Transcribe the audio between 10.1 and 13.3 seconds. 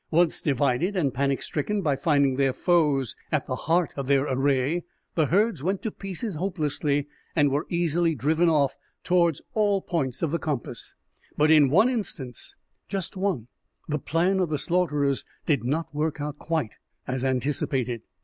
of the compass. But in one instance just